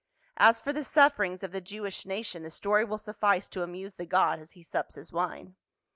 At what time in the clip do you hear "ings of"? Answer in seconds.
1.25-1.51